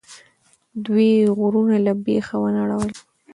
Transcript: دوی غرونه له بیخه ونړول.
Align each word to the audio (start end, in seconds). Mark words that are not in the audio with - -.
دوی 0.85 1.09
غرونه 1.37 1.77
له 1.85 1.93
بیخه 2.03 2.35
ونړول. 2.41 2.91